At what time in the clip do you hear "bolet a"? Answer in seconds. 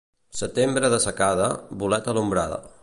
1.83-2.19